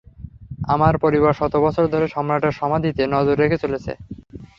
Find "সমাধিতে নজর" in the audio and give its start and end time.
2.53-3.35